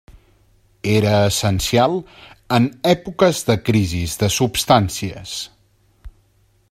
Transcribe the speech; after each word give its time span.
Era 0.93 1.11
essencial 1.25 1.93
en 2.59 2.65
èpoques 2.93 3.43
de 3.51 3.59
crisis 3.69 4.17
de 4.25 4.31
substàncies. 4.39 5.37